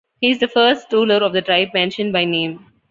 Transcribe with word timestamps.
He 0.19 0.31
is 0.31 0.39
the 0.39 0.47
first 0.47 0.91
ruler 0.91 1.17
of 1.17 1.31
the 1.31 1.43
tribe 1.43 1.75
mentioned 1.75 2.11
by 2.11 2.25
name. 2.25 2.65